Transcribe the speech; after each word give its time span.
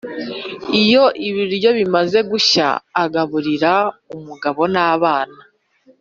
Iyo 0.81 1.03
ibiryo 1.27 1.69
bimaze 1.77 2.19
gushya 2.31 2.67
agaburira 3.03 3.73
umugabo 4.15 4.61
n’abana 4.73 5.39